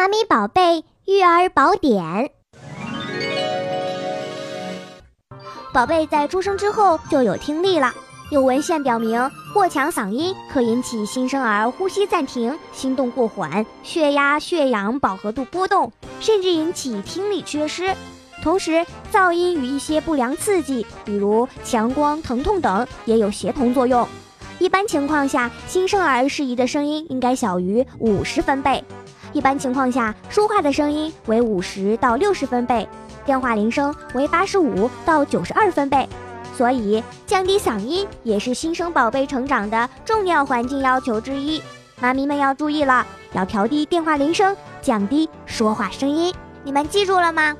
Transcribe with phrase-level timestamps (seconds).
[0.00, 2.30] 妈咪宝贝育儿宝典。
[5.74, 7.92] 宝贝在出生之后就有听力了，
[8.30, 17.94] 有文献表明，过强嗓音可引起新生儿呼吸暂停、心动过缓、血压、血氧饱和度波动，甚至引起听力缺失。
[18.42, 24.08] 同时，噪音与一些不良刺激，比如强光、疼痛等，也有协同作用。
[24.60, 28.82] 一般情况下，新生儿适宜的声音应该小于五十分贝。
[29.32, 32.88] 一般情况下，说话的声音为五十到六十分贝，
[33.24, 36.08] 电话铃声为八十五到九十二分贝。
[36.56, 41.62] 所以，降低嗓音也是新生宝贝成长的重要环境要求之一。
[42.00, 46.34] 妈咪们要注意了，要调低电话铃声，降低说话声音。
[46.64, 47.54] 你们记住了吗？